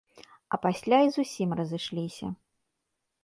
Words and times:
А 0.55 0.57
пасля 0.63 0.99
і 1.09 1.11
зусім 1.17 1.53
разышліся. 1.59 2.27